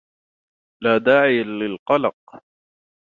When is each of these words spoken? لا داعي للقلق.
لا 0.83 0.97
داعي 0.97 1.43
للقلق. 1.43 2.43